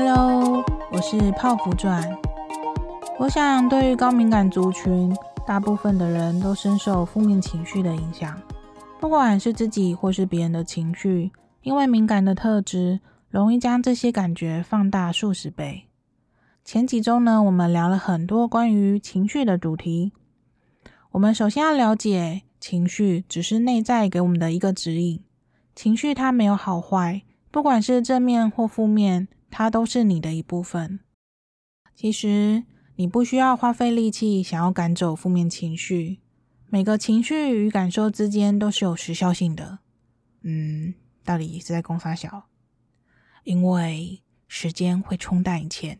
[0.00, 2.00] Hello，我是泡芙钻。
[3.18, 5.12] 我想，对于高敏感族群，
[5.44, 8.40] 大部分的人都深受负面情绪的影响，
[9.00, 15.88] 不管是自己或是别人的情绪，因为敏感的特质，容易将这些感觉放大数十倍。
[16.64, 20.12] 前几周呢，我们聊了很多关于情绪的主题。
[21.10, 25.20] 我们首先要了解，情绪只是内在给我们的一个指引。
[25.74, 31.00] 情绪它没有好坏，不管是正面或负面，它都是你的一部分。
[31.94, 32.64] 其实
[32.96, 36.20] 你不需要花费力气想要赶走负面情绪，
[36.68, 39.80] 每个情绪与感受之间都是有时效性的。
[40.42, 42.48] 嗯，到底是在攻三小？
[43.44, 45.98] 因为时间会冲淡一切。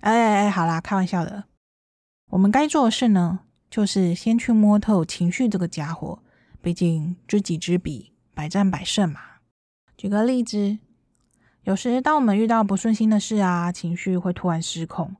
[0.00, 1.44] 哎哎哎，好啦，开玩笑的。
[2.30, 6.22] 我们该做的事呢，就是先去摸透情绪这个家伙。
[6.62, 8.12] 毕竟知己知彼。
[8.34, 9.20] 百战百胜嘛。
[9.96, 10.78] 举个例子，
[11.64, 15.14] 有时当我们遇到不顺心的事啊，情绪会突然失控，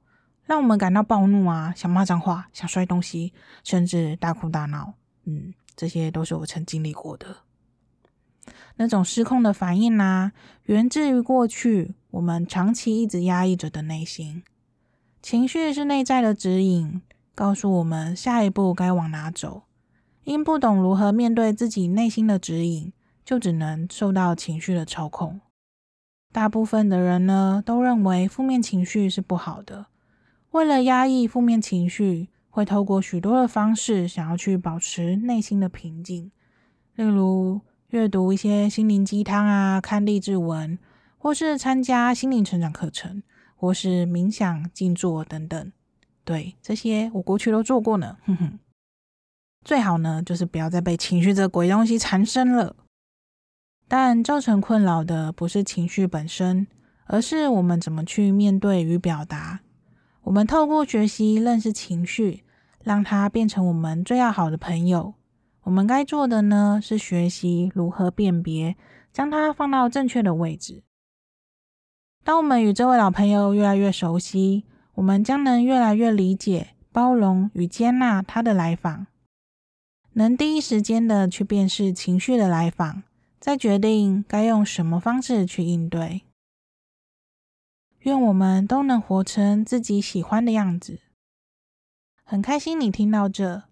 [0.44, 4.94] 让我们感到暴怒啊，想骂脏话，想摔东西，甚至大哭大闹。
[5.24, 7.36] 嗯，这些都是我曾经历过的。
[8.76, 10.32] 那种失控的反应啊，
[10.64, 14.42] 源自于过去我们长期一直压抑着的内心。
[15.20, 17.02] 情绪是内在的指引，
[17.34, 19.64] 告诉我们下一步该往哪走。
[20.24, 22.92] 因不懂如何面对自己内心的指引。
[23.22, 25.40] 就只能受到情绪的操控。
[26.32, 29.86] 大部分的人呢，都认为负面情绪是不好的。
[30.52, 36.30] 为了压抑负面情绪，会透过许多的方式，想要去保持内心的平静。
[36.94, 40.78] 例如，阅读一些心灵鸡汤啊，看励志文，
[41.18, 43.22] 或是参加心灵成长课程，
[43.56, 45.72] 或是冥想、静坐等等。
[46.24, 48.18] 对，这些我过去都做过呢。
[48.24, 48.58] 哼哼。
[49.64, 52.76] 最好呢，就是不要再被情绪这鬼东西缠身了。
[53.90, 56.68] 但造成困扰的不是情绪本身，
[57.06, 59.62] 而是我们怎么去面对与表达。
[60.22, 62.44] 我们透过学习认识情绪，
[62.84, 65.14] 让它变成我们最要好的朋友。
[65.64, 68.76] 我们该做的呢，是学习如何辨别，
[69.12, 70.84] 将它放到正确的位置。
[72.22, 79.08] 当我们与这位老朋友越来越熟悉，我们将能越来越理解、包容与接纳他的来访，
[80.12, 83.02] 能第一时间的去辨识情绪的来访。
[83.40, 86.20] 再决定该用什么方式去应对。
[88.00, 91.00] 愿我们都能活成自己喜欢的样子。
[92.22, 93.64] 很开心你听到这。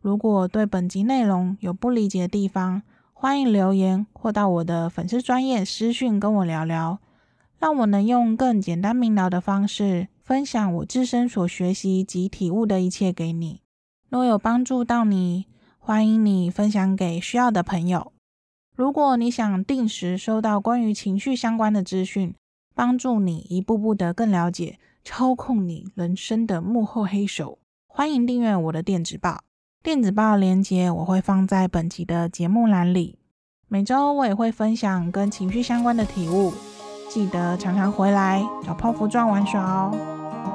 [0.00, 6.98] 如果对本集内容有不理解的地方，欢迎留言或到我的粉丝专业私讯跟我聊聊，
[7.58, 13.62] 让我能用更简单明了的方式分享我自身所学习及体悟的一切给你。
[14.10, 15.46] 若有帮助到你，
[15.78, 18.13] 欢迎你分享给需要的朋友。
[18.76, 22.34] 如果你想定时收到关于情绪相关的资讯，
[22.74, 29.42] 帮助你一步步的更了解操控你人生的幕后黑手，欢迎订阅我的电子报。
[29.82, 33.18] 电子报链接我会放在本集的节目栏里。
[33.68, 36.52] 每周我也会分享跟情绪相关的体悟，
[37.08, 39.96] 记得常常回来找泡芙状玩耍哦。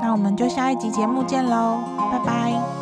[0.01, 1.79] 那我们就下一集节目见喽，
[2.11, 2.78] 拜拜。